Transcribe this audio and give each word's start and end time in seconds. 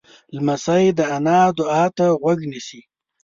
لمسی 0.35 0.85
د 0.97 0.99
نیا 1.25 1.43
دعا 1.57 1.83
ته 1.97 2.05
غوږ 2.21 2.39
نیسي. 2.51 2.81